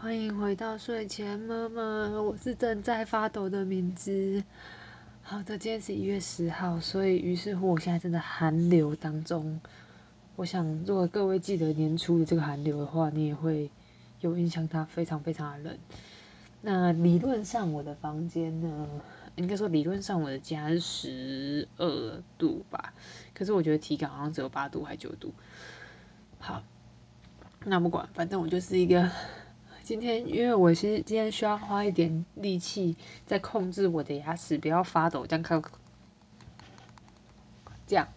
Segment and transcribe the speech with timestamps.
[0.00, 4.44] 欢迎回到睡前妈妈，我是正在发抖的敏之。
[5.22, 9.60] 好的，今天是一月十号，所以于是乎我现在正在寒流当中。
[10.36, 13.72] 我想，如果各位记得年初的这个寒流的话，你也会
[14.20, 15.78] 有印象，它非常非常的冷。
[16.62, 18.88] 那理论上我的房间呢，
[19.34, 22.94] 应该说理论上我的家是十二度吧，
[23.34, 25.34] 可是我觉得体感好像只有八度还九度。
[26.38, 26.62] 好。
[27.64, 29.10] 那不管，反正我就是一个
[29.88, 32.94] 今天，因为我是今天需要花一点力气
[33.24, 35.62] 在控制我的牙齿不要发抖，这样看，
[37.86, 38.08] 这样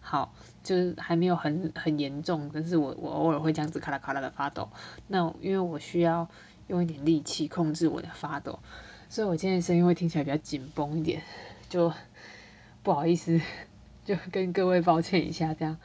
[0.00, 4.70] 好，就是还没有很很严重，但是我我偶尔会这样子咔啦咔啦的发抖。
[5.08, 6.28] 那因为我需要
[6.68, 8.60] 用一点力气控制我的发抖，
[9.08, 11.22] 所以我今天声音会听起来比较紧绷一点，
[11.68, 11.92] 就
[12.84, 13.40] 不好意思，
[14.04, 15.78] 就跟各位抱歉一下，这样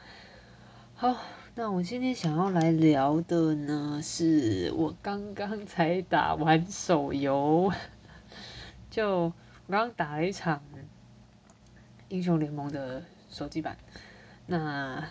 [0.94, 1.16] 好。
[1.56, 7.72] 那我今天想要来聊的呢，是我刚刚才打完手游，
[8.90, 9.32] 就
[9.66, 10.60] 我刚打了一场
[12.08, 13.76] 英雄联盟的手机版，
[14.46, 15.08] 那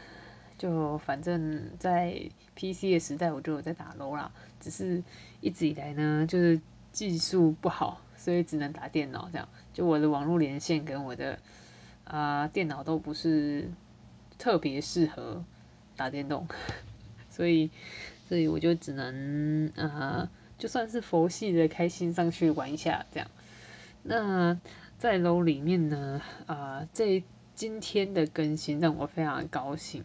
[0.57, 5.01] 就反正在 PC 的时代我就有在打 LO 啦，只是
[5.39, 6.59] 一直以来呢，就是
[6.91, 11.39] 技术不好，所以只能打电脑这样，就我的网络连线跟我的
[12.03, 13.71] 啊电脑都不是
[14.37, 15.45] 特别适合。
[15.95, 16.47] 打电动，
[17.29, 17.69] 所以，
[18.27, 23.29] 所以我就只能呃，就算是佛系的开心上去玩一下这样。
[24.03, 24.59] 那
[24.97, 27.23] 在楼里面呢，啊，这
[27.55, 30.03] 今天的更新让我非常高兴。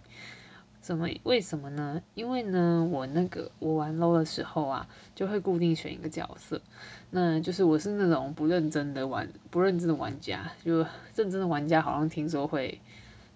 [0.83, 1.09] 什么？
[1.25, 2.03] 为什么呢？
[2.15, 6.63] 因为呢，我那个我玩 low 的时候啊，就会固定选一个角色。
[7.11, 10.53] 那就是我是那种不认真的玩，不认真的玩家。
[10.65, 12.81] 就认真的玩家好像听说会。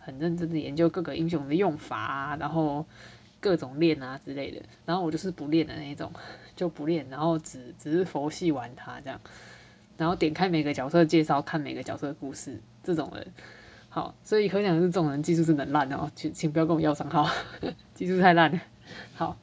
[0.05, 2.87] 很认真的研究各个英雄的用法啊，然后
[3.41, 4.63] 各种练啊之类的。
[4.85, 6.13] 然后我就是不练的那种，
[6.57, 9.21] 就不练，然后只只是佛系玩它这样。
[9.97, 13.29] 然后点开每个角色介绍，看每个角色的故事，这种人。
[13.89, 17.29] 好，所以可想而知，这种人技术真的烂哦，请请不要跟我要账号，
[17.95, 18.61] 技术太烂了。
[19.15, 19.37] 好，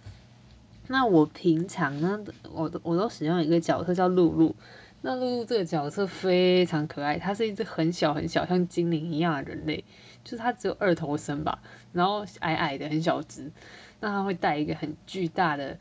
[0.87, 2.19] 那我平常呢，
[2.51, 4.55] 我都我都使用一个角色叫露露。
[5.01, 9.85] 那露露这个角色非常可爱，它是一只很小很小像精灵一样的人类。
[10.29, 11.59] 就是它只有二头身吧，
[11.91, 13.51] 然后矮矮的很小只，
[13.99, 15.79] 那它会戴一个很巨大的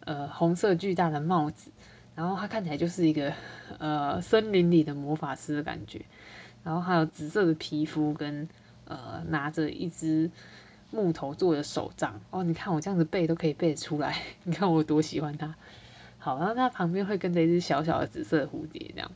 [0.00, 1.70] 呃红色巨大的帽子，
[2.14, 3.32] 然后它看起来就是一个
[3.78, 6.02] 呃森林里的魔法师的感觉，
[6.64, 8.50] 然后还有紫色的皮肤跟
[8.84, 10.30] 呃拿着一只
[10.90, 15.54] 木头做的手杖哦，你看我这样子背都可以背得出来， 你看我多喜欢它。
[16.18, 19.10] 好，然后它旁边会跟着一只小小的紫色蝴蝶这样。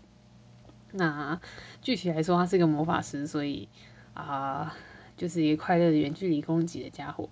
[0.93, 1.43] 那
[1.83, 3.69] 具体来说，它是一个魔法师，所以。
[4.15, 4.77] 啊，
[5.17, 7.29] 就是一个快乐的远距离攻击的家伙。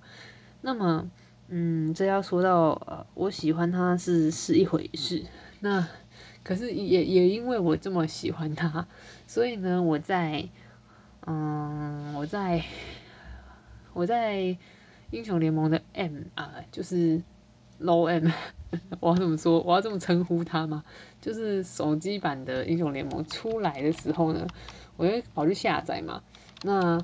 [0.63, 1.11] 那么，
[1.49, 5.25] 嗯，这要说到呃，我喜欢他是是一回事。
[5.61, 5.89] 那
[6.43, 8.87] 可是也也因为我这么喜欢他，
[9.27, 10.49] 所以呢，我在
[11.27, 12.65] 嗯，我在
[13.93, 14.57] 我在
[15.11, 17.23] 英雄联盟的 M 啊，就是
[17.81, 18.31] Low M，
[19.01, 19.61] 我要怎么说？
[19.61, 20.85] 我要这么称呼他吗？
[21.21, 24.47] 就是手机版的英雄联盟出来的时候呢，
[24.97, 26.23] 我就跑去下载嘛。
[26.63, 27.03] 那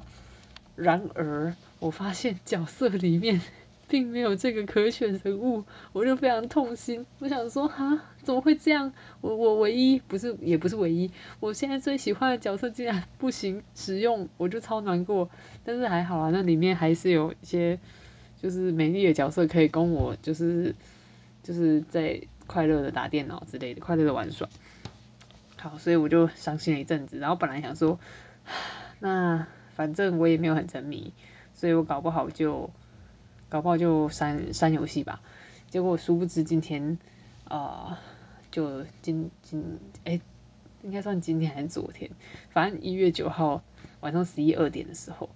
[0.77, 3.41] 然而，我发现角色里面
[3.89, 7.07] 并没有这个可选人物，我就非常痛心。
[7.21, 8.93] 我想说，哈，怎么会这样？
[9.23, 15.31] 我我唯一不是，也不是唯一，我现在最喜欢的角色竟然不行使用，我就超难过。
[15.65, 17.79] 但是还好啊，那里面还是有一些
[18.43, 20.75] 就是美丽的角色可以供我，就是
[21.43, 24.47] 就是在快乐的打电脑之类的，快乐的玩耍。
[25.57, 27.19] 好，所以我就伤心了一阵子。
[27.19, 27.99] 然后本来想说。
[28.99, 31.13] 那反正我也没有很沉迷，
[31.55, 32.71] 所以我搞不好就
[33.49, 35.21] 搞不好就删删游戏吧。
[35.69, 36.99] 结果殊不知今天
[37.49, 38.01] 啊，
[38.51, 40.21] 就今今哎，
[40.83, 42.11] 应该算今天还是昨天，
[42.51, 43.63] 反正一月九号
[44.01, 45.29] 晚上十一二点的时候，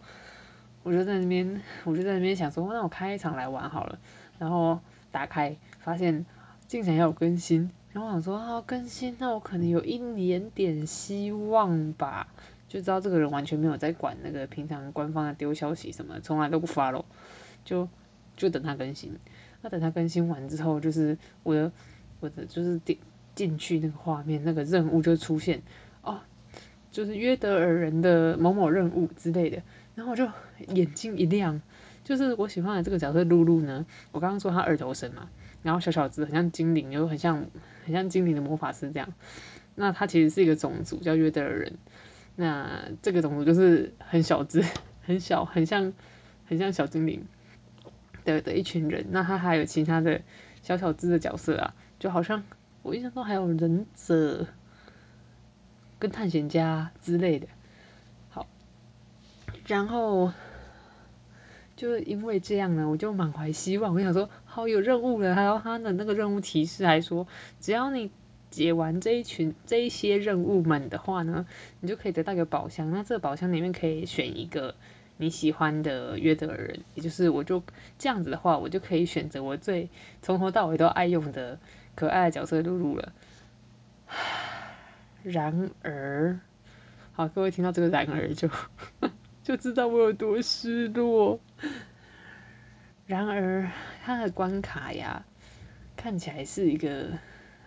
[0.83, 3.99] 我就在那边我就在那边想说，那我开一场来玩好了。
[4.39, 6.25] 然后打开发现
[6.67, 12.29] 竟然要更新，然后我想说啊更新，那我可能有一点点希望吧。
[12.71, 17.05] 就知道这个人完全没有在管那个平常官方的丢消息什么，从来都不发咯，
[17.65, 17.89] 就
[18.37, 19.19] 就等他更新。
[19.61, 21.73] 那等他更新完之后，就是我的
[22.21, 22.97] 我的就是点
[23.35, 25.63] 进去那个画面，那个任务就出现
[26.03, 26.21] 哦，
[26.93, 29.61] 就是约德尔人的某某任务之类的。
[29.97, 30.29] 然后我就
[30.69, 31.61] 眼睛一亮，
[32.05, 33.85] 就是我喜欢的这个角色露露呢。
[34.13, 35.29] 我刚刚说他二头身嘛，
[35.65, 37.47] 然后小小只，很像精灵，又很像
[37.85, 39.13] 很像精灵的魔法师这样。
[39.75, 41.73] 那他其实是一个种族叫约德尔人。
[42.37, 44.65] 那这个种族就是很小只、
[45.03, 45.93] 很小、很像、
[46.47, 47.27] 很像小精灵
[48.25, 49.07] 的的一群人。
[49.11, 50.23] 那他还有其他的
[50.63, 52.45] 小小只的角色啊，就好像
[52.83, 54.47] 我印象中还有忍者
[55.99, 57.47] 跟探险家之类的。
[58.31, 58.47] 好，
[59.67, 60.33] 然后
[61.77, 67.27] 就是因为这样呢，我就满怀希望，我想说好有任务了，还有他的那个任务提示还说，
[67.61, 68.11] 只要你
[68.51, 71.47] 解完这一群这一些任务们的话呢，
[71.81, 72.91] 你就可以得到一个宝箱。
[72.91, 74.75] 那这个宝箱里面可以选一个
[75.19, 77.63] 你喜欢的约德尔人，也就是我就
[77.99, 79.89] 这样子的话，我就可以选择我最
[80.21, 81.61] 从头到尾都爱用的
[81.95, 83.13] 可爱的角色露露了。
[85.23, 86.41] 然而，
[87.13, 88.49] 好，各位听到这个然而就
[89.45, 91.39] 就知道我有多失落。
[93.07, 93.71] 然而，
[94.03, 95.25] 它的关卡呀，
[95.97, 97.19] 看起来是一个。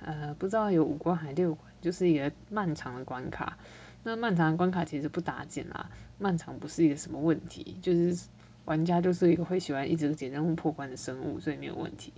[0.05, 3.57] 呃，不知道有五关还六关，就是一个漫长的关卡。
[4.03, 5.89] 那漫长的关卡其实不打紧啦，
[6.19, 8.27] 漫长不是一个什么问题，就是
[8.65, 12.11] 玩家就是一个会喜欢一直解任务破关的生物，所以没有问题。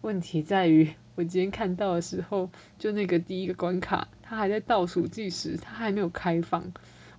[0.00, 6.72] 问题在于我今天看到的时候，就那个第一个关卡，它还在倒数计时，它还没有开放。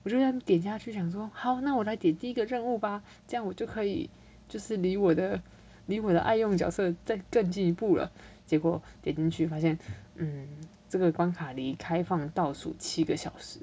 [0.03, 4.09] 我就这样点下去，想说好，那我来点第一个任务吧，这样我就可以
[4.47, 5.41] 就是离我的
[5.87, 8.09] 离我的爱用角色再更进一步了。
[8.49, 9.77] 结果点进去发现，
[10.15, 10.47] 嗯，
[10.89, 13.59] 这个关卡离开放倒数七个小时，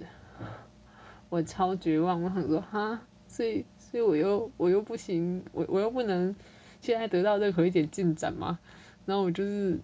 [1.29, 2.23] 我超绝望。
[2.23, 6.37] 我想说，哈，所以所以我又我又不行，我我又不能
[6.81, 8.61] 现在得到任何一点进展嘛。
[9.07, 9.81] 然后我就是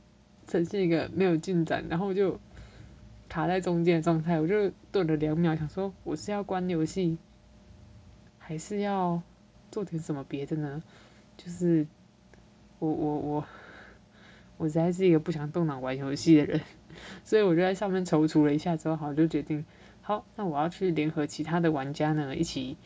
[0.47, 2.39] 呈现一个没有进展，然后就
[3.29, 4.41] 卡在中间的状态。
[4.41, 7.19] 我就顿了两秒，想说我是要关游戏，
[8.39, 9.21] 还是要
[9.73, 10.81] 做点什么别的呢？
[11.37, 11.89] 就是
[12.79, 13.45] 我我我。
[14.63, 16.61] 我实在是一个不想动脑玩游戏的人，
[17.25, 19.65] 所以我就在上面踌躇了一下之后，好就决定，
[20.03, 22.77] 好，那我要去联合其他的玩家呢，一起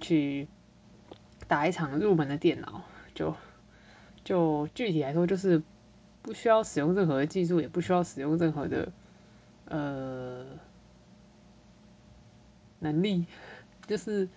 [0.00, 0.48] 去
[1.46, 2.82] 打一场入门的电脑。
[3.14, 3.36] 就
[4.24, 5.62] 就具体来说，就是
[6.22, 8.90] 不需要使用任何技术，也不需要使用任何的
[9.66, 10.46] 呃
[12.78, 13.26] 能力。
[13.86, 14.30] 就是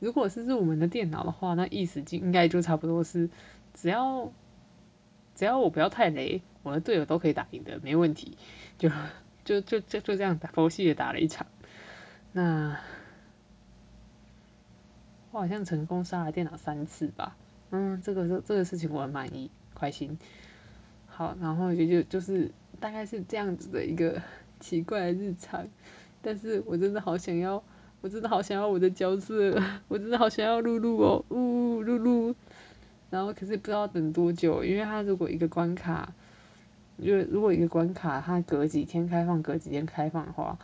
[0.00, 3.30] 如果是入门的电脑的话，那意思就应该就差不多是
[3.74, 4.32] 只要。
[5.36, 8.36] 只要我不要太雷，我的队友都可以打赢的，没问题。
[8.78, 8.90] 就
[9.44, 11.46] 就就就就这样打佛系的打了一场。
[12.32, 12.80] 那
[15.30, 17.36] 我好像成功杀了电脑三次吧？
[17.70, 20.18] 嗯，这个这这个事情我很满意，开心。
[21.06, 22.50] 好，然后就就就是
[22.80, 24.22] 大概是这样子的一个
[24.60, 25.68] 奇怪的日常。
[26.22, 27.62] 但是我真的好想要，
[28.00, 32.34] 我真的好想要我的角色，我真的好想要露露哦，呜露露。
[33.10, 36.12] 然后可是不知道等多久，因为他如果一个关卡，
[36.96, 40.58] 因为如果一个关卡它隔几天开放，隔几天开放的话，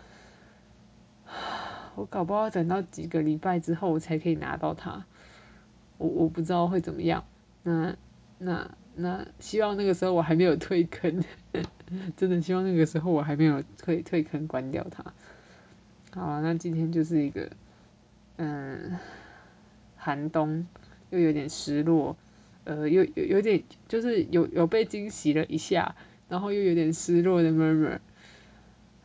[1.94, 5.04] 我搞不好等到几个礼拜之后我才可以拿到它，
[5.98, 7.24] 我我不知道会怎么样。
[7.62, 7.94] 那
[8.38, 11.22] 那那希望那个时候我还没有退坑，
[12.16, 15.12] 真的希望那个时候我还没有退退坑关掉它。
[16.14, 17.50] 好，那今天就是一个
[18.36, 18.98] 嗯
[19.96, 20.66] 寒冬，
[21.10, 22.16] 又有点失落。
[22.64, 25.96] 呃，有有有点，就是有有被惊喜了一下，
[26.28, 27.98] 然后又有点失落的 murmur，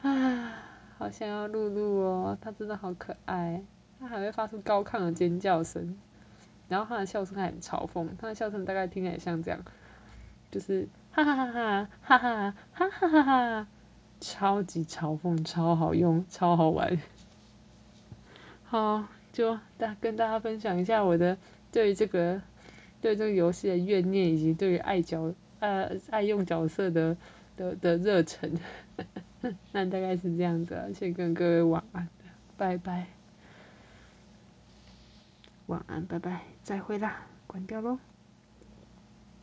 [0.04, 0.54] 啊，
[1.00, 3.64] 好想要露露哦，它真的好可爱，
[4.00, 5.98] 它还会发出高亢的尖叫声，
[6.70, 9.62] 然后它的笑声还很嘲讽，它的笑声大概听起来像这样，
[10.52, 13.68] 就是哈哈哈哈哈哈哈哈哈哈，
[14.20, 17.02] 超级嘲讽，超好用，超好玩，
[18.66, 21.40] 好，就大跟大家分享一下我的
[21.72, 22.40] 对这个。
[23.02, 27.16] 对这个游戏的怨念，以及对于爱角呃爱用角色的
[27.56, 28.52] 的的热忱，
[29.72, 32.08] 那大概是这样的，先跟各位晚安，
[32.58, 33.06] 拜拜，
[35.68, 37.98] 晚安，拜拜，再会啦，关掉喽。